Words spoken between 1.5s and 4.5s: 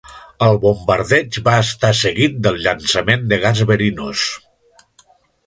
estar seguit del llançament de gas verinós.